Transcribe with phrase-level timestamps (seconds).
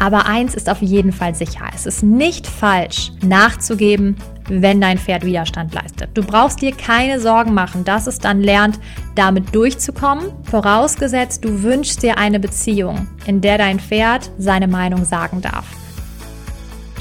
[0.00, 1.66] Aber eins ist auf jeden Fall sicher.
[1.74, 4.16] Es ist nicht falsch, nachzugeben,
[4.48, 6.08] wenn dein Pferd Widerstand leistet.
[6.14, 8.80] Du brauchst dir keine Sorgen machen, dass es dann lernt,
[9.14, 10.32] damit durchzukommen.
[10.44, 15.66] Vorausgesetzt, du wünschst dir eine Beziehung, in der dein Pferd seine Meinung sagen darf.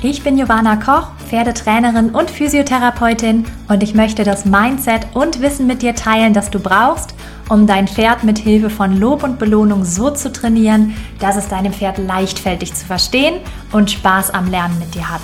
[0.03, 5.81] Ich bin Giovanna Koch, Pferdetrainerin und Physiotherapeutin und ich möchte das Mindset und Wissen mit
[5.81, 7.15] dir teilen, das du brauchst,
[7.49, 11.73] um dein Pferd mit Hilfe von Lob und Belohnung so zu trainieren, dass es deinem
[11.73, 13.41] Pferd leicht fällt, dich zu verstehen
[13.71, 15.21] und Spaß am Lernen mit dir hat.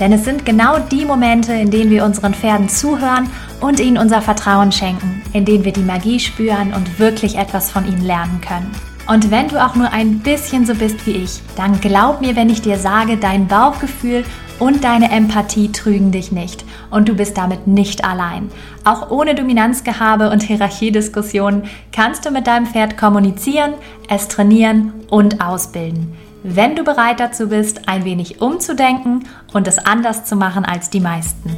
[0.00, 3.28] Denn es sind genau die Momente, in denen wir unseren Pferden zuhören
[3.60, 7.86] und ihnen unser Vertrauen schenken, in denen wir die Magie spüren und wirklich etwas von
[7.86, 8.70] ihnen lernen können.
[9.08, 12.50] Und wenn du auch nur ein bisschen so bist wie ich, dann glaub mir, wenn
[12.50, 14.22] ich dir sage, dein Bauchgefühl
[14.58, 16.64] und deine Empathie trügen dich nicht.
[16.90, 18.50] Und du bist damit nicht allein.
[18.84, 23.74] Auch ohne Dominanzgehabe und Hierarchiediskussionen kannst du mit deinem Pferd kommunizieren,
[24.08, 26.14] es trainieren und ausbilden.
[26.42, 31.00] Wenn du bereit dazu bist, ein wenig umzudenken und es anders zu machen als die
[31.00, 31.56] meisten.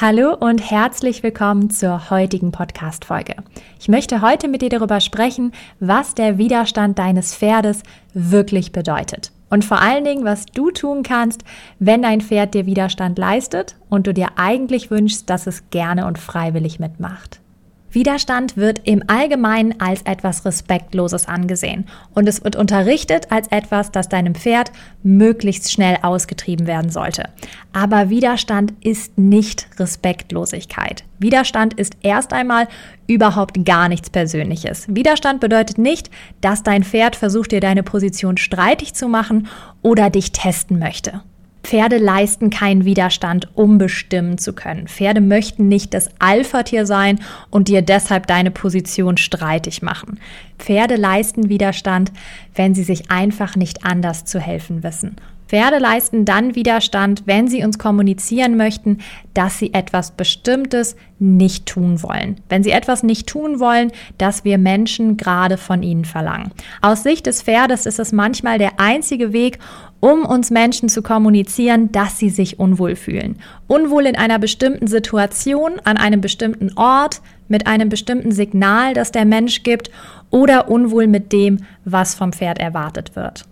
[0.00, 3.36] Hallo und herzlich willkommen zur heutigen Podcast-Folge.
[3.78, 9.30] Ich möchte heute mit dir darüber sprechen, was der Widerstand deines Pferdes wirklich bedeutet.
[9.54, 11.44] Und vor allen Dingen, was du tun kannst,
[11.78, 16.18] wenn dein Pferd dir Widerstand leistet und du dir eigentlich wünschst, dass es gerne und
[16.18, 17.40] freiwillig mitmacht.
[17.94, 24.08] Widerstand wird im Allgemeinen als etwas Respektloses angesehen und es wird unterrichtet als etwas, das
[24.08, 27.28] deinem Pferd möglichst schnell ausgetrieben werden sollte.
[27.72, 31.04] Aber Widerstand ist nicht Respektlosigkeit.
[31.18, 32.68] Widerstand ist erst einmal
[33.06, 34.86] überhaupt gar nichts Persönliches.
[34.88, 39.46] Widerstand bedeutet nicht, dass dein Pferd versucht, dir deine Position streitig zu machen
[39.82, 41.22] oder dich testen möchte.
[41.64, 44.86] Pferde leisten keinen Widerstand, um bestimmen zu können.
[44.86, 47.20] Pferde möchten nicht das Alpha-Tier sein
[47.50, 50.20] und dir deshalb deine Position streitig machen.
[50.58, 52.12] Pferde leisten Widerstand,
[52.54, 55.16] wenn sie sich einfach nicht anders zu helfen wissen.
[55.46, 58.98] Pferde leisten dann Widerstand, wenn sie uns kommunizieren möchten,
[59.34, 62.40] dass sie etwas Bestimmtes nicht tun wollen.
[62.48, 66.50] Wenn sie etwas nicht tun wollen, das wir Menschen gerade von ihnen verlangen.
[66.80, 69.58] Aus Sicht des Pferdes ist es manchmal der einzige Weg,
[70.00, 73.36] um uns Menschen zu kommunizieren, dass sie sich unwohl fühlen.
[73.66, 79.24] Unwohl in einer bestimmten Situation, an einem bestimmten Ort, mit einem bestimmten Signal, das der
[79.24, 79.90] Mensch gibt,
[80.30, 83.44] oder unwohl mit dem, was vom Pferd erwartet wird.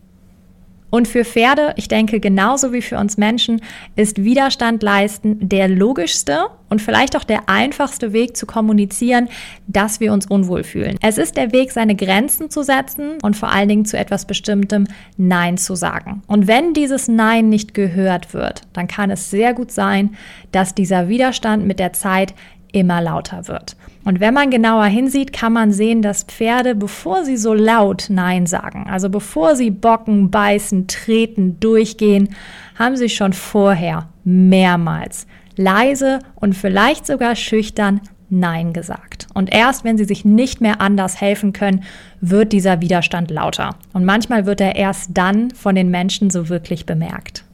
[0.93, 3.63] Und für Pferde, ich denke genauso wie für uns Menschen,
[3.97, 9.31] ist Widerstand leisten der logischste und vielleicht auch der einfachste Weg zu kommunizieren,
[9.67, 10.99] dass wir uns unwohl fühlen.
[11.01, 14.87] Es ist der Weg, seine Grenzen zu setzen und vor allen Dingen zu etwas Bestimmtem
[15.17, 16.23] Nein zu sagen.
[16.27, 20.15] Und wenn dieses Nein nicht gehört wird, dann kann es sehr gut sein,
[20.51, 22.35] dass dieser Widerstand mit der Zeit
[22.73, 23.77] immer lauter wird.
[24.05, 28.47] Und wenn man genauer hinsieht, kann man sehen, dass Pferde, bevor sie so laut Nein
[28.47, 32.31] sagen, also bevor sie bocken, beißen, treten, durchgehen,
[32.79, 38.01] haben sie schon vorher mehrmals leise und vielleicht sogar schüchtern
[38.31, 39.27] Nein gesagt.
[39.35, 41.85] Und erst wenn sie sich nicht mehr anders helfen können,
[42.21, 43.77] wird dieser Widerstand lauter.
[43.93, 47.45] Und manchmal wird er erst dann von den Menschen so wirklich bemerkt.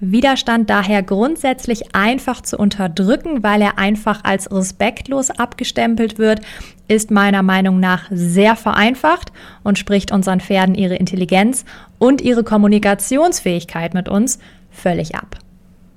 [0.00, 6.40] Widerstand daher grundsätzlich einfach zu unterdrücken, weil er einfach als respektlos abgestempelt wird,
[6.88, 9.30] ist meiner Meinung nach sehr vereinfacht
[9.62, 11.66] und spricht unseren Pferden ihre Intelligenz
[11.98, 14.38] und ihre Kommunikationsfähigkeit mit uns
[14.70, 15.36] völlig ab.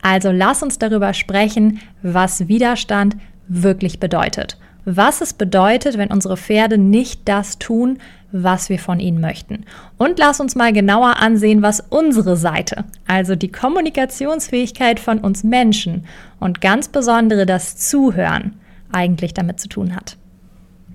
[0.01, 3.15] Also lass uns darüber sprechen, was Widerstand
[3.47, 7.99] wirklich bedeutet was es bedeutet, wenn unsere Pferde nicht das tun,
[8.31, 9.65] was wir von ihnen möchten.
[9.97, 16.05] Und lass uns mal genauer ansehen, was unsere Seite, also die Kommunikationsfähigkeit von uns Menschen
[16.39, 18.55] und ganz besondere das Zuhören
[18.91, 20.17] eigentlich damit zu tun hat.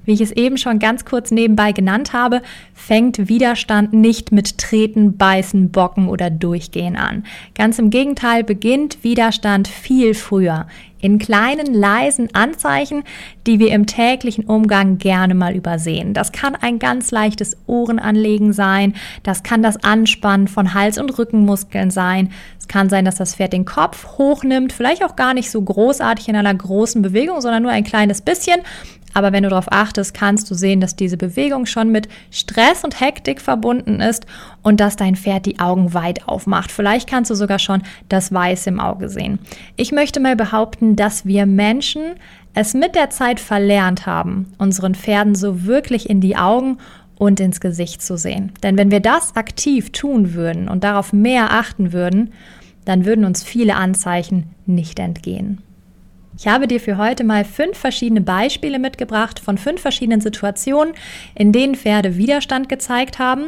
[0.09, 2.41] Wie ich es eben schon ganz kurz nebenbei genannt habe,
[2.72, 7.25] fängt Widerstand nicht mit Treten, Beißen, Bocken oder Durchgehen an.
[7.54, 10.66] Ganz im Gegenteil beginnt Widerstand viel früher,
[11.00, 13.04] in kleinen, leisen Anzeichen,
[13.47, 16.14] die wir im täglichen Umgang gerne mal übersehen.
[16.14, 21.91] Das kann ein ganz leichtes Ohrenanlegen sein, das kann das Anspannen von Hals- und Rückenmuskeln
[21.91, 25.62] sein, es kann sein, dass das Pferd den Kopf hochnimmt, vielleicht auch gar nicht so
[25.62, 28.60] großartig in einer großen Bewegung, sondern nur ein kleines bisschen.
[29.15, 33.00] Aber wenn du darauf achtest, kannst du sehen, dass diese Bewegung schon mit Stress und
[33.00, 34.27] Hektik verbunden ist
[34.68, 36.70] und dass dein Pferd die Augen weit aufmacht.
[36.70, 39.38] Vielleicht kannst du sogar schon das Weiß im Auge sehen.
[39.76, 42.03] Ich möchte mal behaupten, dass wir Menschen
[42.53, 46.76] es mit der Zeit verlernt haben, unseren Pferden so wirklich in die Augen
[47.16, 48.53] und ins Gesicht zu sehen.
[48.62, 52.34] Denn wenn wir das aktiv tun würden und darauf mehr achten würden,
[52.84, 55.62] dann würden uns viele Anzeichen nicht entgehen.
[56.36, 60.92] Ich habe dir für heute mal fünf verschiedene Beispiele mitgebracht von fünf verschiedenen Situationen,
[61.34, 63.47] in denen Pferde Widerstand gezeigt haben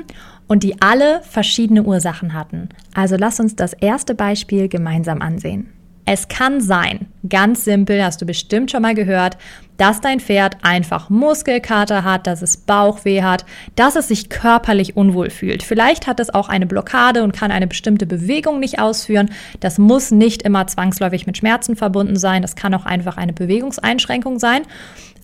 [0.50, 2.70] und die alle verschiedene Ursachen hatten.
[2.93, 5.73] Also lass uns das erste Beispiel gemeinsam ansehen.
[6.06, 9.38] Es kann sein, ganz simpel, hast du bestimmt schon mal gehört,
[9.76, 13.44] dass dein Pferd einfach Muskelkater hat, dass es Bauchweh hat,
[13.76, 15.62] dass es sich körperlich unwohl fühlt.
[15.62, 19.31] Vielleicht hat es auch eine Blockade und kann eine bestimmte Bewegung nicht ausführen.
[19.61, 22.43] Das muss nicht immer zwangsläufig mit Schmerzen verbunden sein.
[22.43, 24.62] Das kann auch einfach eine Bewegungseinschränkung sein.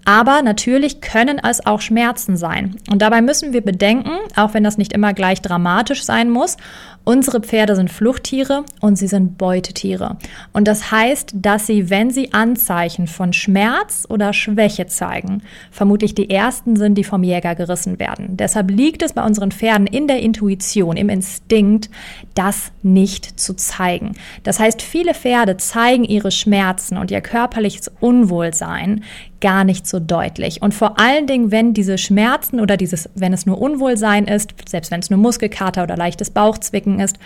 [0.07, 2.77] Aber natürlich können es auch Schmerzen sein.
[2.89, 6.57] Und dabei müssen wir bedenken, auch wenn das nicht immer gleich dramatisch sein muss,
[7.03, 10.17] unsere Pferde sind Fluchttiere und sie sind Beutetiere.
[10.53, 15.43] Und das heißt, dass sie, wenn sie Anzeichen von Schmerz oder Schwäche zeigen,
[15.73, 18.37] vermutlich die ersten sind, die vom Jäger gerissen werden.
[18.37, 21.91] Deshalb liegt es bei unseren Pferden in der Intuition, im Instinkt,
[22.35, 24.13] das nicht zu zeigen.
[24.45, 29.03] Das heißt, viele Pferde zeigen ihre Schmerzen und ihr körperliches Unwohlsein
[29.41, 30.63] gar nicht so deutlich.
[30.63, 34.91] Und vor allen Dingen, wenn diese Schmerzen oder dieses, wenn es nur Unwohlsein ist, selbst
[34.91, 37.19] wenn es nur Muskelkater oder leichtes Bauchzwicken ist,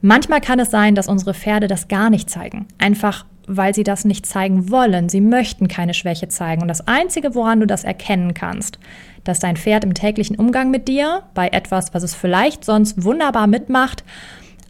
[0.00, 2.66] manchmal kann es sein, dass unsere Pferde das gar nicht zeigen.
[2.78, 5.08] Einfach weil sie das nicht zeigen wollen.
[5.08, 6.62] Sie möchten keine Schwäche zeigen.
[6.62, 8.78] Und das Einzige, woran du das erkennen kannst,
[9.24, 13.46] dass dein Pferd im täglichen Umgang mit dir bei etwas, was es vielleicht sonst wunderbar
[13.46, 14.04] mitmacht,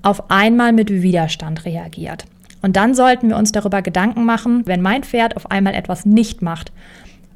[0.03, 2.27] auf einmal mit Widerstand reagiert.
[2.67, 6.43] Und dann sollten wir uns darüber Gedanken machen, wenn mein Pferd auf einmal etwas nicht
[6.43, 6.73] macht,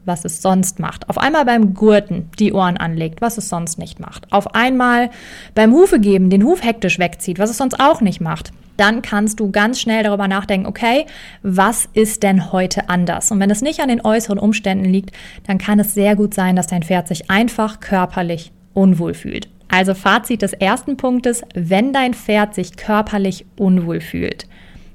[0.04, 1.08] was es sonst macht.
[1.08, 4.26] Auf einmal beim Gurten die Ohren anlegt, was es sonst nicht macht.
[4.32, 5.08] Auf einmal
[5.54, 8.50] beim Hufe geben den Huf hektisch wegzieht, was es sonst auch nicht macht.
[8.76, 11.06] Dann kannst du ganz schnell darüber nachdenken, okay,
[11.44, 13.30] was ist denn heute anders?
[13.30, 15.12] Und wenn es nicht an den äußeren Umständen liegt,
[15.46, 19.48] dann kann es sehr gut sein, dass dein Pferd sich einfach körperlich unwohl fühlt.
[19.68, 24.48] Also Fazit des ersten Punktes, wenn dein Pferd sich körperlich unwohl fühlt,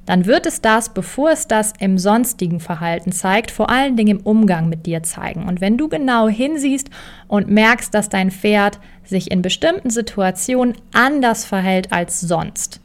[0.05, 4.25] dann wird es das, bevor es das im sonstigen Verhalten zeigt, vor allen Dingen im
[4.25, 5.47] Umgang mit dir zeigen.
[5.47, 6.89] Und wenn du genau hinsiehst
[7.27, 12.81] und merkst, dass dein Pferd sich in bestimmten Situationen anders verhält als sonst,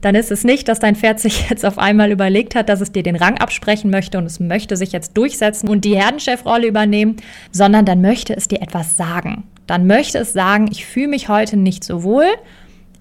[0.00, 2.92] dann ist es nicht, dass dein Pferd sich jetzt auf einmal überlegt hat, dass es
[2.92, 7.16] dir den Rang absprechen möchte und es möchte sich jetzt durchsetzen und die Herdenchefrolle übernehmen,
[7.50, 9.44] sondern dann möchte es dir etwas sagen.
[9.66, 12.26] Dann möchte es sagen, ich fühle mich heute nicht so wohl,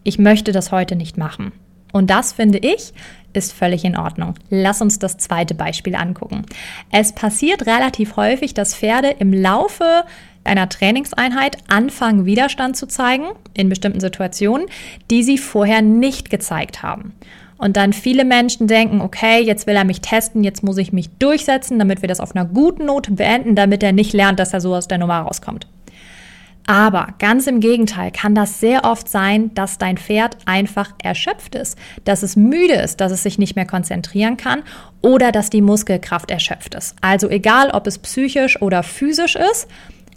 [0.03, 1.51] ich möchte das heute nicht machen.
[1.93, 2.93] Und das finde ich
[3.37, 4.33] ist völlig in Ordnung.
[4.49, 6.45] Lass uns das zweite Beispiel angucken.
[6.91, 10.03] Es passiert relativ häufig, dass Pferde im Laufe
[10.43, 14.67] einer Trainingseinheit anfangen, Widerstand zu zeigen in bestimmten Situationen,
[15.11, 17.13] die sie vorher nicht gezeigt haben.
[17.57, 21.09] Und dann viele Menschen denken, okay, jetzt will er mich testen, jetzt muss ich mich
[21.17, 24.61] durchsetzen, damit wir das auf einer guten Note beenden, damit er nicht lernt, dass er
[24.61, 25.67] so aus der Nummer rauskommt.
[26.67, 31.77] Aber ganz im Gegenteil kann das sehr oft sein, dass dein Pferd einfach erschöpft ist,
[32.03, 34.63] dass es müde ist, dass es sich nicht mehr konzentrieren kann
[35.01, 36.97] oder dass die Muskelkraft erschöpft ist.
[36.99, 39.69] Also egal, ob es psychisch oder physisch ist,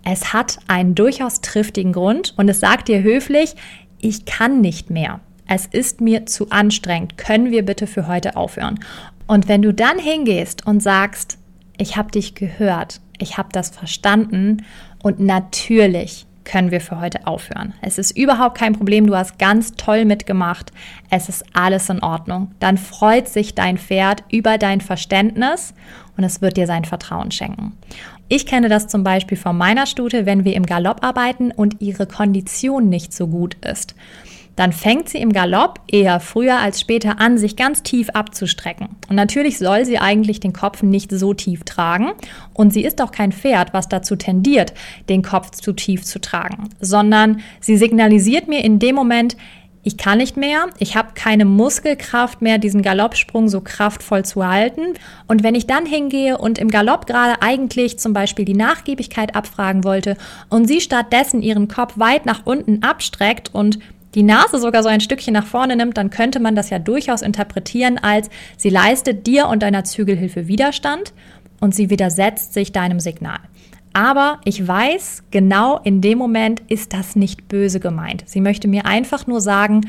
[0.05, 3.55] es hat einen durchaus triftigen Grund und es sagt dir höflich,
[4.01, 5.21] ich kann nicht mehr.
[5.47, 7.17] Es ist mir zu anstrengend.
[7.17, 8.81] Können wir bitte für heute aufhören?
[9.29, 11.39] Und wenn du dann hingehst und sagst,
[11.79, 14.65] ich habe dich gehört, ich habe das verstanden
[15.03, 17.75] und natürlich können wir für heute aufhören.
[17.81, 20.73] Es ist überhaupt kein Problem, du hast ganz toll mitgemacht,
[21.09, 22.51] es ist alles in Ordnung.
[22.59, 25.75] Dann freut sich dein Pferd über dein Verständnis
[26.17, 27.73] und es wird dir sein Vertrauen schenken.
[28.29, 32.07] Ich kenne das zum Beispiel von meiner Stute, wenn wir im Galopp arbeiten und ihre
[32.07, 33.95] Kondition nicht so gut ist
[34.61, 38.91] dann fängt sie im Galopp eher früher als später an, sich ganz tief abzustrecken.
[39.09, 42.11] Und natürlich soll sie eigentlich den Kopf nicht so tief tragen.
[42.53, 44.75] Und sie ist auch kein Pferd, was dazu tendiert,
[45.09, 49.39] den Kopf zu tief zu tragen, sondern sie signalisiert mir in dem Moment,
[49.83, 54.93] ich kann nicht mehr, ich habe keine Muskelkraft mehr, diesen Galoppsprung so kraftvoll zu halten.
[55.27, 59.85] Und wenn ich dann hingehe und im Galopp gerade eigentlich zum Beispiel die Nachgiebigkeit abfragen
[59.85, 60.19] wollte
[60.51, 63.79] und sie stattdessen ihren Kopf weit nach unten abstreckt und
[64.15, 67.23] die Nase sogar so ein Stückchen nach vorne nimmt, dann könnte man das ja durchaus
[67.23, 71.13] interpretieren als, sie leistet dir und deiner Zügelhilfe Widerstand
[71.61, 73.39] und sie widersetzt sich deinem Signal.
[73.93, 78.23] Aber ich weiß, genau in dem Moment ist das nicht böse gemeint.
[78.27, 79.83] Sie möchte mir einfach nur sagen,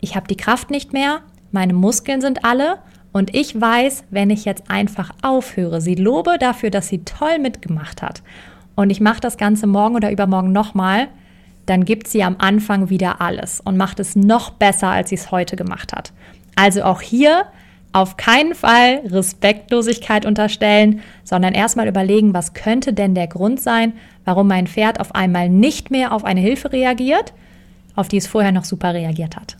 [0.00, 1.20] ich habe die Kraft nicht mehr,
[1.50, 2.78] meine Muskeln sind alle
[3.12, 8.02] und ich weiß, wenn ich jetzt einfach aufhöre, sie lobe dafür, dass sie toll mitgemacht
[8.02, 8.22] hat
[8.76, 11.08] und ich mache das Ganze morgen oder übermorgen nochmal,
[11.68, 15.30] dann gibt sie am Anfang wieder alles und macht es noch besser, als sie es
[15.30, 16.12] heute gemacht hat.
[16.56, 17.46] Also auch hier
[17.92, 23.94] auf keinen Fall Respektlosigkeit unterstellen, sondern erstmal überlegen, was könnte denn der Grund sein,
[24.24, 27.32] warum mein Pferd auf einmal nicht mehr auf eine Hilfe reagiert,
[27.96, 29.56] auf die es vorher noch super reagiert hat.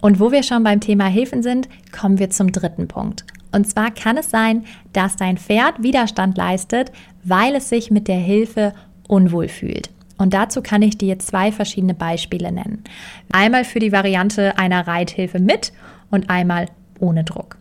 [0.00, 3.24] Und wo wir schon beim Thema Hilfen sind, kommen wir zum dritten Punkt.
[3.52, 6.90] Und zwar kann es sein, dass dein Pferd Widerstand leistet,
[7.22, 8.72] weil es sich mit der Hilfe
[9.08, 9.90] unwohl fühlt.
[10.20, 12.84] Und dazu kann ich dir zwei verschiedene Beispiele nennen.
[13.32, 15.72] Einmal für die Variante einer Reithilfe mit
[16.10, 16.66] und einmal
[16.98, 17.56] ohne Druck.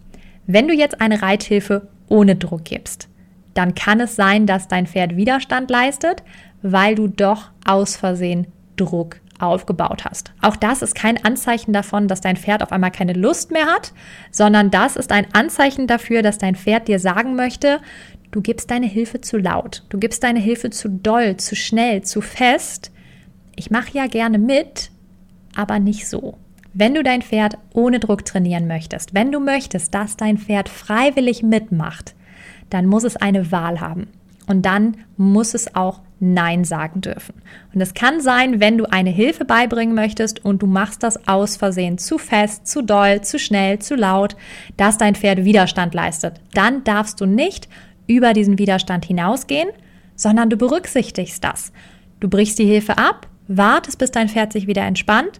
[0.46, 3.08] Wenn du jetzt eine Reithilfe ohne Druck gibst,
[3.54, 6.22] dann kann es sein, dass dein Pferd Widerstand leistet,
[6.62, 10.34] weil du doch aus Versehen Druck aufgebaut hast.
[10.42, 13.94] Auch das ist kein Anzeichen davon, dass dein Pferd auf einmal keine Lust mehr hat,
[14.32, 17.80] sondern das ist ein Anzeichen dafür, dass dein Pferd dir sagen möchte,
[18.32, 22.22] du gibst deine Hilfe zu laut, du gibst deine Hilfe zu doll, zu schnell, zu
[22.22, 22.92] fest.
[23.56, 24.92] Ich mache ja gerne mit,
[25.56, 26.38] aber nicht so.
[26.74, 31.44] Wenn du dein Pferd ohne Druck trainieren möchtest, wenn du möchtest, dass dein Pferd freiwillig
[31.44, 32.16] mitmacht,
[32.70, 34.08] dann muss es eine Wahl haben.
[34.48, 37.36] Und dann muss es auch Nein sagen dürfen.
[37.74, 41.56] Und es kann sein, wenn du eine Hilfe beibringen möchtest und du machst das aus
[41.56, 44.36] Versehen zu fest, zu doll, zu schnell, zu laut,
[44.76, 46.42] dass dein Pferd Widerstand leistet.
[46.54, 47.70] Dann darfst du nicht
[48.10, 49.70] über diesen Widerstand hinausgehen,
[50.16, 51.72] sondern du berücksichtigst das.
[52.20, 55.40] Du brichst die Hilfe ab, wartest, bis dein Pferd sich wieder entspannt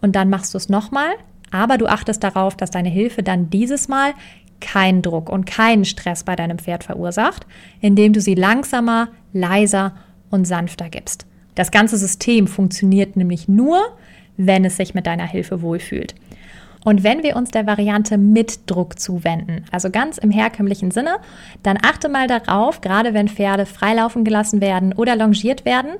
[0.00, 1.10] und dann machst du es nochmal,
[1.50, 4.14] aber du achtest darauf, dass deine Hilfe dann dieses Mal
[4.60, 7.46] keinen Druck und keinen Stress bei deinem Pferd verursacht,
[7.80, 9.94] indem du sie langsamer, leiser
[10.30, 11.26] und sanfter gibst.
[11.54, 13.78] Das ganze System funktioniert nämlich nur,
[14.36, 16.14] wenn es sich mit deiner Hilfe wohlfühlt.
[16.84, 21.16] Und wenn wir uns der Variante mit Druck zuwenden, also ganz im herkömmlichen Sinne,
[21.62, 25.92] dann achte mal darauf, gerade wenn Pferde freilaufen gelassen werden oder longiert werden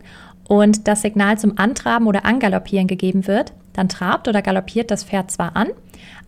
[0.47, 5.31] und das Signal zum Antraben oder Angaloppieren gegeben wird, dann trabt oder galoppiert das Pferd
[5.31, 5.69] zwar an,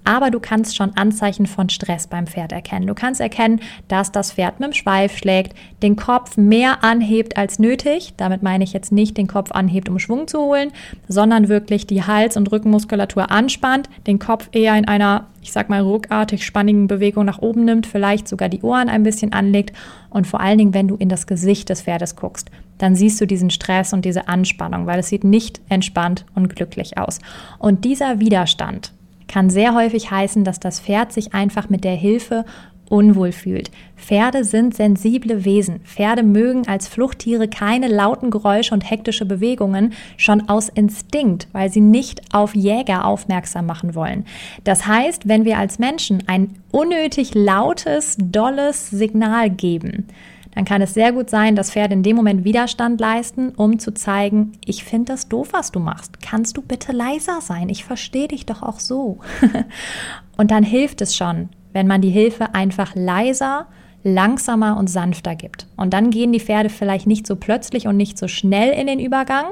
[0.04, 2.86] aber du kannst schon Anzeichen von Stress beim Pferd erkennen.
[2.86, 7.58] Du kannst erkennen, dass das Pferd mit dem Schweif schlägt, den Kopf mehr anhebt als
[7.58, 8.14] nötig.
[8.16, 10.72] Damit meine ich jetzt nicht den Kopf anhebt, um Schwung zu holen,
[11.08, 15.80] sondern wirklich die Hals- und Rückenmuskulatur anspannt, den Kopf eher in einer, ich sag mal,
[15.80, 19.76] ruckartig spannigen Bewegung nach oben nimmt, vielleicht sogar die Ohren ein bisschen anlegt
[20.10, 23.26] und vor allen Dingen, wenn du in das Gesicht des Pferdes guckst, dann siehst du
[23.26, 27.18] diesen Stress und diese Anspannung, weil es sieht nicht entspannt und glücklich aus.
[27.58, 28.92] Und dieser Widerstand,
[29.30, 32.44] kann sehr häufig heißen, dass das Pferd sich einfach mit der Hilfe
[32.90, 33.70] unwohl fühlt.
[33.96, 35.80] Pferde sind sensible Wesen.
[35.84, 41.80] Pferde mögen als Fluchttiere keine lauten Geräusche und hektische Bewegungen, schon aus Instinkt, weil sie
[41.80, 44.26] nicht auf Jäger aufmerksam machen wollen.
[44.64, 50.08] Das heißt, wenn wir als Menschen ein unnötig lautes, dolles Signal geben,
[50.54, 53.92] dann kann es sehr gut sein, dass Pferde in dem Moment Widerstand leisten, um zu
[53.92, 56.20] zeigen, ich finde das doof, was du machst.
[56.20, 57.68] Kannst du bitte leiser sein?
[57.68, 59.18] Ich verstehe dich doch auch so.
[60.36, 63.66] und dann hilft es schon, wenn man die Hilfe einfach leiser,
[64.02, 65.66] langsamer und sanfter gibt.
[65.76, 68.98] Und dann gehen die Pferde vielleicht nicht so plötzlich und nicht so schnell in den
[68.98, 69.46] Übergang,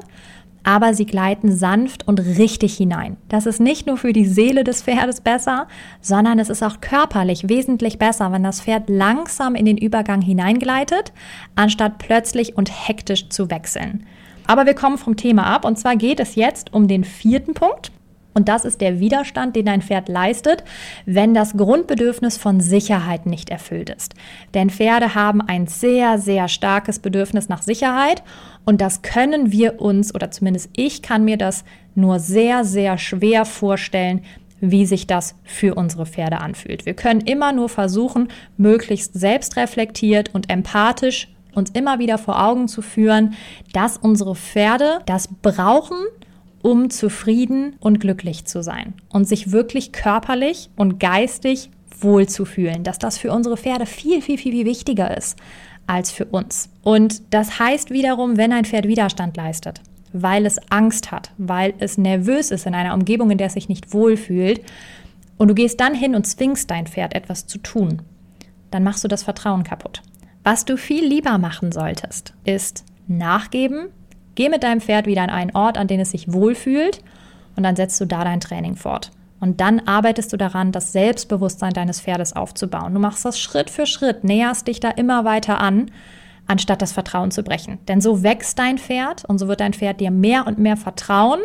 [0.69, 3.17] aber sie gleiten sanft und richtig hinein.
[3.31, 5.67] Das ist nicht nur für die Seele des Pferdes besser,
[6.03, 11.15] sondern es ist auch körperlich wesentlich besser, wenn das Pferd langsam in den Übergang hineingleitet,
[11.57, 14.05] anstatt plötzlich und hektisch zu wechseln.
[14.47, 17.91] Aber wir kommen vom Thema ab und zwar geht es jetzt um den vierten Punkt.
[18.39, 20.63] Und das ist der Widerstand, den dein Pferd leistet,
[21.07, 24.15] wenn das Grundbedürfnis von Sicherheit nicht erfüllt ist.
[24.55, 28.23] Denn Pferde haben ein sehr, sehr starkes Bedürfnis nach Sicherheit
[28.65, 31.65] und das können wir uns, oder zumindest ich kann mir das
[31.97, 34.23] nur sehr, sehr schwer vorstellen,
[34.61, 36.87] wie sich das für unsere Pferde anfühlt.
[36.87, 41.27] Wir können immer nur versuchen, möglichst selbstreflektiert und empathisch
[41.57, 43.35] uns immer wieder vor Augen zu führen,
[43.73, 45.97] dass unsere Pferde das brauchen,
[46.63, 53.19] um zufrieden und glücklich zu sein und sich wirklich körperlich und geistig wohlzufühlen, dass das
[53.19, 55.39] für unsere Pferde viel, viel, viel, viel wichtiger ist
[55.87, 56.69] als für uns.
[56.83, 59.81] Und das heißt wiederum, wenn ein Pferd Widerstand leistet,
[60.13, 63.69] weil es Angst hat, weil es nervös ist in einer Umgebung, in der es sich
[63.69, 64.61] nicht wohlfühlt,
[65.39, 68.03] und du gehst dann hin und zwingst dein Pferd etwas zu tun,
[68.71, 70.03] dann machst du das Vertrauen kaputt.
[70.43, 73.89] Was du viel lieber machen solltest, ist nachgeben,
[74.39, 77.03] Geh mit deinem Pferd wieder an einen Ort, an den es sich wohlfühlt
[77.57, 79.11] und dann setzt du da dein Training fort.
[79.41, 82.95] Und dann arbeitest du daran, das Selbstbewusstsein deines Pferdes aufzubauen.
[82.95, 85.91] Du machst das Schritt für Schritt, näherst dich da immer weiter an,
[86.47, 87.79] anstatt das Vertrauen zu brechen.
[87.89, 91.41] Denn so wächst dein Pferd und so wird dein Pferd dir mehr und mehr vertrauen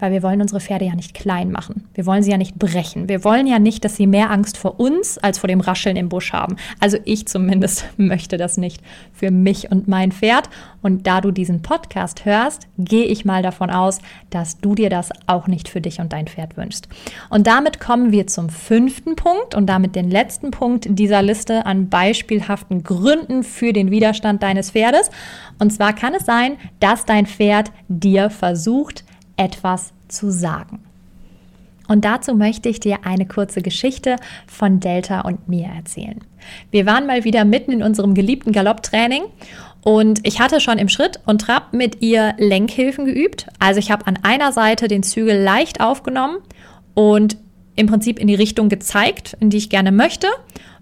[0.00, 1.84] weil wir wollen unsere Pferde ja nicht klein machen.
[1.94, 3.08] Wir wollen sie ja nicht brechen.
[3.08, 6.08] Wir wollen ja nicht, dass sie mehr Angst vor uns als vor dem Rascheln im
[6.08, 6.56] Busch haben.
[6.80, 10.48] Also ich zumindest möchte das nicht für mich und mein Pferd.
[10.82, 13.98] Und da du diesen Podcast hörst, gehe ich mal davon aus,
[14.30, 16.88] dass du dir das auch nicht für dich und dein Pferd wünschst.
[17.28, 21.90] Und damit kommen wir zum fünften Punkt und damit den letzten Punkt dieser Liste an
[21.90, 25.10] beispielhaften Gründen für den Widerstand deines Pferdes.
[25.58, 29.04] Und zwar kann es sein, dass dein Pferd dir versucht,
[29.40, 30.80] etwas zu sagen.
[31.88, 34.16] Und dazu möchte ich dir eine kurze Geschichte
[34.46, 36.20] von Delta und mir erzählen.
[36.70, 39.22] Wir waren mal wieder mitten in unserem geliebten Galopptraining
[39.82, 43.46] und ich hatte schon im Schritt und Trab mit ihr Lenkhilfen geübt.
[43.58, 46.36] Also ich habe an einer Seite den Zügel leicht aufgenommen
[46.94, 47.36] und
[47.76, 50.28] im Prinzip in die Richtung gezeigt, in die ich gerne möchte.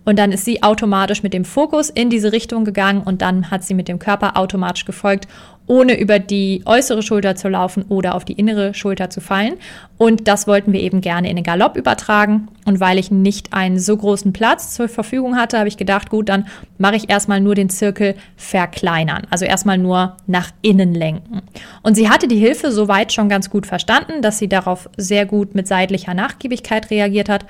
[0.05, 3.63] Und dann ist sie automatisch mit dem Fokus in diese Richtung gegangen und dann hat
[3.63, 5.29] sie mit dem Körper automatisch gefolgt
[5.69, 9.55] ohne über die äußere Schulter zu laufen oder auf die innere Schulter zu fallen.
[9.99, 12.49] Und das wollten wir eben gerne in den Galopp übertragen.
[12.65, 16.29] Und weil ich nicht einen so großen Platz zur Verfügung hatte, habe ich gedacht, gut,
[16.29, 16.47] dann
[16.79, 19.27] mache ich erstmal nur den Zirkel verkleinern.
[19.31, 21.43] Also erstmal nur nach innen lenken.
[21.83, 25.55] Und sie hatte die Hilfe soweit schon ganz gut verstanden, dass sie darauf sehr gut
[25.55, 27.45] mit seitlicher Nachgiebigkeit reagiert hat.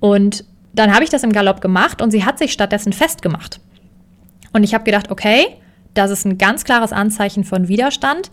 [0.00, 3.60] Und dann habe ich das im Galopp gemacht und sie hat sich stattdessen festgemacht.
[4.54, 5.46] Und ich habe gedacht, okay,
[5.94, 8.30] das ist ein ganz klares Anzeichen von Widerstand.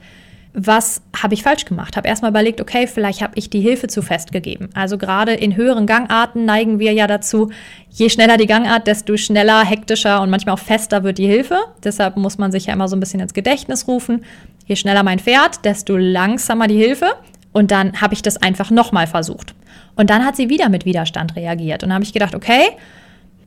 [0.53, 1.95] Was habe ich falsch gemacht?
[1.95, 4.69] Habe erstmal überlegt, okay, vielleicht habe ich die Hilfe zu fest gegeben.
[4.73, 7.51] Also gerade in höheren Gangarten neigen wir ja dazu,
[7.91, 11.57] je schneller die Gangart, desto schneller, hektischer und manchmal auch fester wird die Hilfe.
[11.83, 14.25] Deshalb muss man sich ja immer so ein bisschen ins Gedächtnis rufen.
[14.65, 17.13] Je schneller mein Pferd, desto langsamer die Hilfe.
[17.51, 19.53] Und dann habe ich das einfach nochmal versucht.
[19.95, 21.83] Und dann hat sie wieder mit Widerstand reagiert.
[21.83, 22.69] Und dann habe ich gedacht, okay,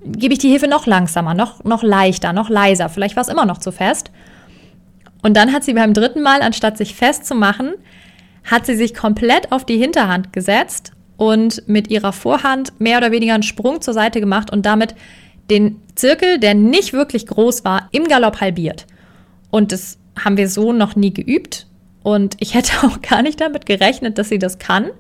[0.05, 2.89] gebe ich die Hilfe noch langsamer, noch, noch leichter, noch leiser.
[2.89, 4.11] Vielleicht war es immer noch zu fest.
[5.23, 7.75] Und dann hat sie beim dritten Mal, anstatt sich festzumachen,
[8.45, 13.35] hat sie sich komplett auf die Hinterhand gesetzt und mit ihrer Vorhand mehr oder weniger
[13.35, 14.95] einen Sprung zur Seite gemacht und damit
[15.51, 18.87] den Zirkel, der nicht wirklich groß war, im Galopp halbiert.
[19.51, 21.67] Und das haben wir so noch nie geübt.
[22.03, 24.91] Und ich hätte auch gar nicht damit gerechnet, dass sie das kann.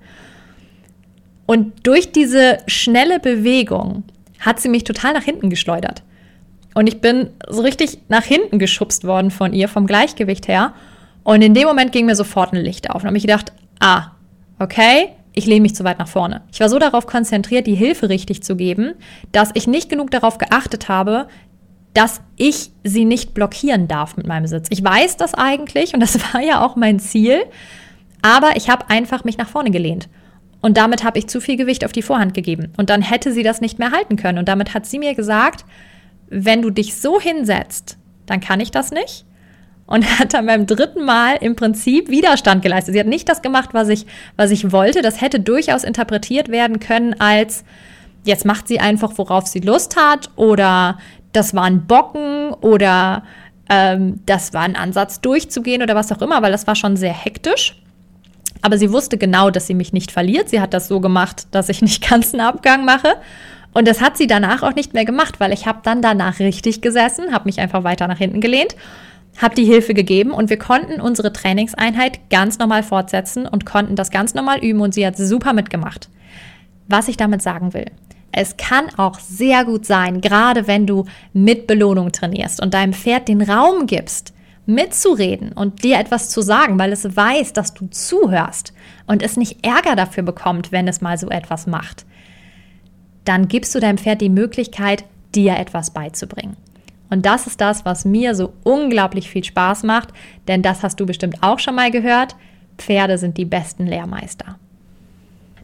[1.47, 4.05] Und durch diese schnelle Bewegung
[4.43, 6.03] hat sie mich total nach hinten geschleudert.
[6.75, 10.73] Und ich bin so richtig nach hinten geschubst worden von ihr, vom Gleichgewicht her.
[11.23, 13.03] Und in dem Moment ging mir sofort ein Licht auf.
[13.03, 14.13] Und habe ich gedacht, ah,
[14.59, 16.43] okay, ich lehne mich zu weit nach vorne.
[16.53, 18.95] Ich war so darauf konzentriert, die Hilfe richtig zu geben,
[19.33, 21.29] dass ich nicht genug darauf geachtet habe,
[21.95, 24.69] dass ich sie nicht blockieren darf mit meinem Sitz.
[24.71, 27.43] Ich weiß das eigentlich und das war ja auch mein Ziel,
[28.23, 30.09] aber ich habe einfach mich nach vorne gelehnt.
[30.63, 32.73] Und damit habe ich zu viel Gewicht auf die Vorhand gegeben.
[32.77, 34.39] Und dann hätte sie das nicht mehr halten können.
[34.39, 35.65] Und damit hat sie mir gesagt,
[36.29, 39.27] wenn du dich so hinsetzt, dann kann ich das nicht.
[39.87, 42.95] Und hat dann beim dritten Mal im Prinzip Widerstand geleistet.
[42.95, 44.07] Sie hat nicht das gemacht, was ich,
[44.37, 45.03] was ich wollte.
[45.03, 47.65] Das hätte durchaus interpretiert werden können als,
[48.25, 50.31] jetzt macht sie einfach, worauf sie Lust hat.
[50.37, 50.99] Oder
[51.33, 52.53] das war ein Bocken.
[52.55, 53.25] Oder
[53.69, 57.13] ähm, das war ein Ansatz durchzugehen oder was auch immer, weil das war schon sehr
[57.13, 57.82] hektisch.
[58.63, 60.49] Aber sie wusste genau, dass sie mich nicht verliert.
[60.49, 63.17] Sie hat das so gemacht, dass ich nicht ganz einen Abgang mache.
[63.75, 66.81] Und das hat sie danach auch nicht mehr gemacht, weil ich habe dann danach richtig
[66.81, 68.77] gesessen, habe mich einfach weiter nach hinten gelehnt,
[69.41, 74.11] habe die Hilfe gegeben und wir konnten unsere Trainingseinheit ganz normal fortsetzen und konnten das
[74.11, 76.11] ganz normal üben und sie hat super mitgemacht.
[76.87, 77.87] Was ich damit sagen will.
[78.31, 83.29] Es kann auch sehr gut sein, gerade wenn du mit Belohnung trainierst und deinem Pferd
[83.29, 84.35] den Raum gibst,
[84.67, 88.73] mitzureden und dir etwas zu sagen, weil es weiß, dass du zuhörst
[89.07, 92.07] und es nicht Ärger dafür bekommt, wenn es mal so etwas macht,
[93.25, 96.57] dann gibst du deinem Pferd die Möglichkeit, dir etwas beizubringen.
[97.11, 100.11] Und das ist das, was mir so unglaublich viel Spaß macht,
[100.49, 102.37] denn das hast du bestimmt auch schon mal gehört.
[102.79, 104.59] Pferde sind die besten Lehrmeister.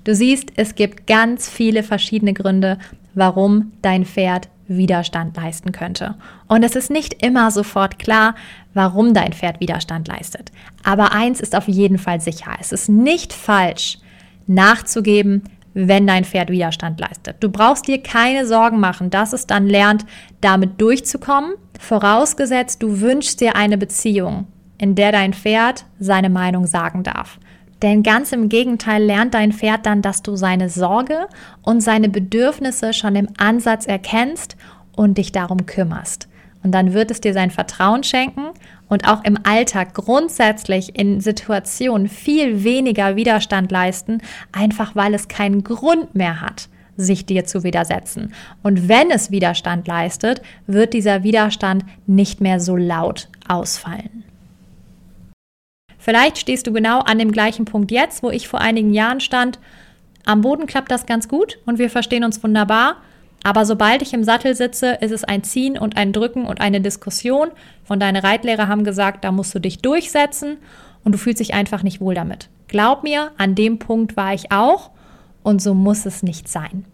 [0.04, 2.78] Du siehst, es gibt ganz viele verschiedene Gründe,
[3.14, 6.14] warum dein Pferd Widerstand leisten könnte.
[6.46, 8.34] Und es ist nicht immer sofort klar,
[8.74, 10.52] warum dein Pferd Widerstand leistet.
[10.84, 12.52] Aber eins ist auf jeden Fall sicher.
[12.60, 13.98] Es ist nicht falsch,
[14.46, 17.36] nachzugeben, wenn dein Pferd Widerstand leistet.
[17.40, 20.04] Du brauchst dir keine Sorgen machen, dass es dann lernt,
[20.40, 24.46] damit durchzukommen, vorausgesetzt du wünschst dir eine Beziehung,
[24.78, 27.38] in der dein Pferd seine Meinung sagen darf.
[27.82, 31.28] Denn ganz im Gegenteil lernt dein Pferd dann, dass du seine Sorge
[31.62, 34.56] und seine Bedürfnisse schon im Ansatz erkennst
[34.96, 36.28] und dich darum kümmerst.
[36.64, 38.48] Und dann wird es dir sein Vertrauen schenken
[38.88, 44.18] und auch im Alltag grundsätzlich in Situationen viel weniger Widerstand leisten,
[44.50, 48.34] einfach weil es keinen Grund mehr hat, sich dir zu widersetzen.
[48.64, 54.24] Und wenn es Widerstand leistet, wird dieser Widerstand nicht mehr so laut ausfallen.
[56.08, 59.58] Vielleicht stehst du genau an dem gleichen Punkt jetzt, wo ich vor einigen Jahren stand.
[60.24, 62.96] Am Boden klappt das ganz gut und wir verstehen uns wunderbar.
[63.44, 66.80] Aber sobald ich im Sattel sitze, ist es ein Ziehen und ein Drücken und eine
[66.80, 67.48] Diskussion.
[67.84, 70.56] Von deine Reitlehrer haben gesagt, da musst du dich durchsetzen
[71.04, 72.48] und du fühlst dich einfach nicht wohl damit.
[72.68, 74.92] Glaub mir, an dem Punkt war ich auch
[75.42, 76.86] und so muss es nicht sein.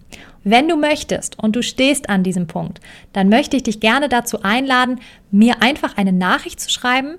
[0.43, 2.81] Wenn du möchtest und du stehst an diesem Punkt,
[3.13, 4.99] dann möchte ich dich gerne dazu einladen,
[5.31, 7.19] mir einfach eine Nachricht zu schreiben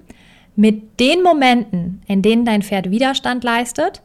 [0.55, 4.01] mit den Momenten, in denen dein Pferd Widerstand leistet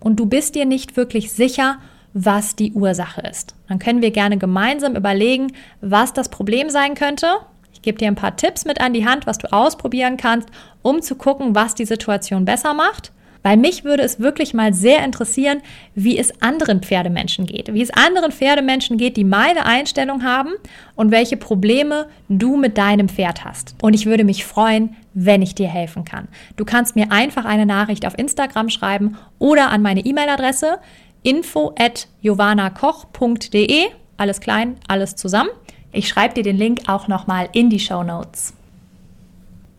[0.00, 1.78] und du bist dir nicht wirklich sicher,
[2.12, 3.54] was die Ursache ist.
[3.68, 7.26] Dann können wir gerne gemeinsam überlegen, was das Problem sein könnte.
[7.72, 10.48] Ich gebe dir ein paar Tipps mit an die Hand, was du ausprobieren kannst,
[10.82, 13.12] um zu gucken, was die Situation besser macht.
[13.44, 15.60] Weil mich würde es wirklich mal sehr interessieren,
[15.94, 17.72] wie es anderen Pferdemenschen geht.
[17.72, 20.54] Wie es anderen Pferdemenschen geht, die meine Einstellung haben
[20.96, 23.76] und welche Probleme du mit deinem Pferd hast.
[23.82, 26.28] Und ich würde mich freuen, wenn ich dir helfen kann.
[26.56, 30.78] Du kannst mir einfach eine Nachricht auf Instagram schreiben oder an meine E-Mail-Adresse
[31.22, 33.84] info at jovanakoch.de.
[34.16, 35.50] Alles klein, alles zusammen.
[35.92, 38.54] Ich schreibe dir den Link auch nochmal in die Show Notes.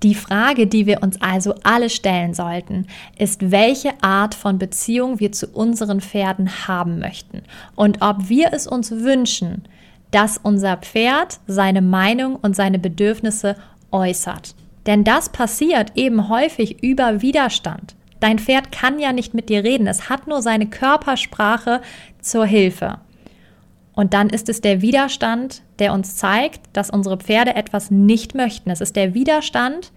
[0.06, 2.86] Die Frage, die wir uns also alle stellen sollten,
[3.18, 7.41] ist, welche Art von Beziehung wir zu unseren Pferden haben möchten
[7.74, 9.63] und ob wir es uns wünschen,
[10.12, 13.56] dass unser Pferd seine Meinung und seine Bedürfnisse
[13.89, 14.54] äußert.
[14.86, 17.96] Denn das passiert eben häufig über Widerstand.
[18.20, 21.82] Dein Pferd kann ja nicht mit dir reden, es hat nur seine Körpersprache
[22.22, 23.00] zur Hilfe.
[23.95, 28.69] Und dann ist es der Widerstand, der uns zeigt, dass unsere Pferde etwas nicht möchten.
[28.69, 29.91] Es ist der Widerstand,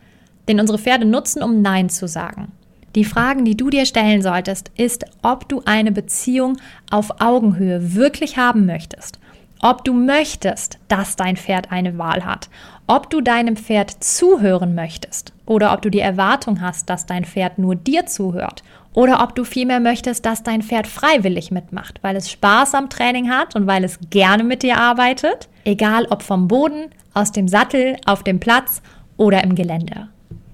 [0.48, 2.52] den unsere Pferde nutzen, um Nein zu sagen.
[2.94, 6.56] Die Fragen, die du dir stellen solltest, ist, ob du eine Beziehung
[6.90, 9.18] auf Augenhöhe wirklich haben möchtest.
[9.60, 12.48] Ob du möchtest, dass dein Pferd eine Wahl hat.
[12.86, 15.32] Ob du deinem Pferd zuhören möchtest.
[15.46, 18.62] Oder ob du die Erwartung hast, dass dein Pferd nur dir zuhört.
[18.98, 23.30] Oder ob du vielmehr möchtest, dass dein Pferd freiwillig mitmacht, weil es Spaß am Training
[23.30, 25.48] hat und weil es gerne mit dir arbeitet.
[25.64, 28.82] Egal ob vom Boden, aus dem Sattel, auf dem Platz
[29.16, 30.08] oder im Gelände.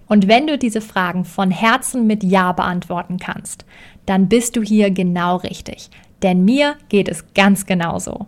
[0.08, 3.64] Und wenn du diese Fragen von Herzen mit Ja beantworten kannst,
[4.04, 5.88] dann bist du hier genau richtig.
[6.22, 8.26] Denn mir geht es ganz genauso.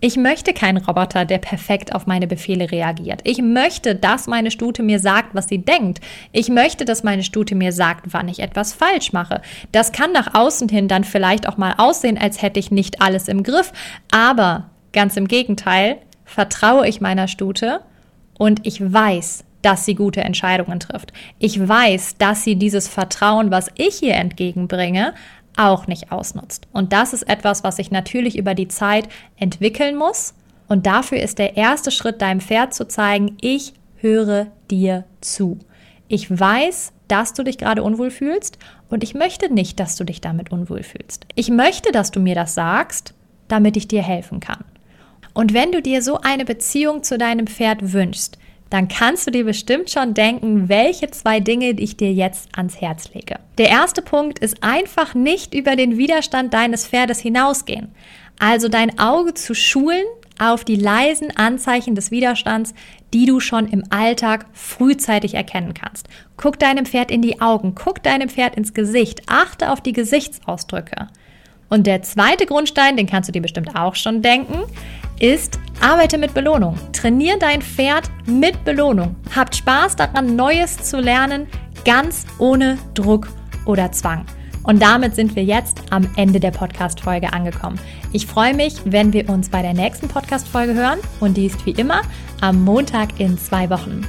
[0.00, 3.20] Ich möchte keinen Roboter, der perfekt auf meine Befehle reagiert.
[3.24, 6.00] Ich möchte, dass meine Stute mir sagt, was sie denkt.
[6.30, 9.42] Ich möchte, dass meine Stute mir sagt, wann ich etwas falsch mache.
[9.72, 13.26] Das kann nach außen hin dann vielleicht auch mal aussehen, als hätte ich nicht alles
[13.26, 13.72] im Griff.
[14.12, 17.80] Aber ganz im Gegenteil, vertraue ich meiner Stute
[18.38, 21.12] und ich weiß, dass sie gute Entscheidungen trifft.
[21.40, 25.14] Ich weiß, dass sie dieses Vertrauen, was ich ihr entgegenbringe,
[25.58, 26.68] auch nicht ausnutzt.
[26.72, 30.34] Und das ist etwas, was sich natürlich über die Zeit entwickeln muss.
[30.68, 35.58] Und dafür ist der erste Schritt, deinem Pferd zu zeigen, ich höre dir zu.
[36.08, 40.20] Ich weiß, dass du dich gerade unwohl fühlst und ich möchte nicht, dass du dich
[40.20, 41.26] damit unwohl fühlst.
[41.34, 43.14] Ich möchte, dass du mir das sagst,
[43.48, 44.64] damit ich dir helfen kann.
[45.34, 48.38] Und wenn du dir so eine Beziehung zu deinem Pferd wünschst,
[48.70, 53.12] dann kannst du dir bestimmt schon denken, welche zwei Dinge ich dir jetzt ans Herz
[53.14, 53.36] lege.
[53.56, 57.92] Der erste Punkt ist einfach nicht über den Widerstand deines Pferdes hinausgehen.
[58.38, 60.04] Also dein Auge zu schulen
[60.38, 62.72] auf die leisen Anzeichen des Widerstands,
[63.12, 66.08] die du schon im Alltag frühzeitig erkennen kannst.
[66.36, 71.08] Guck deinem Pferd in die Augen, guck deinem Pferd ins Gesicht, achte auf die Gesichtsausdrücke.
[71.68, 74.60] Und der zweite Grundstein, den kannst du dir bestimmt auch schon denken,
[75.20, 76.76] ist, arbeite mit Belohnung.
[76.92, 79.16] Trainier dein Pferd mit Belohnung.
[79.34, 81.46] Habt Spaß daran, Neues zu lernen,
[81.84, 83.28] ganz ohne Druck
[83.64, 84.24] oder Zwang.
[84.62, 87.80] Und damit sind wir jetzt am Ende der Podcast-Folge angekommen.
[88.12, 90.98] Ich freue mich, wenn wir uns bei der nächsten Podcast-Folge hören.
[91.20, 92.02] Und die ist wie immer
[92.40, 94.06] am Montag in zwei Wochen.